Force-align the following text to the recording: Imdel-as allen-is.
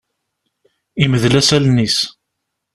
Imdel-as 1.03 1.49
allen-is. 1.55 1.97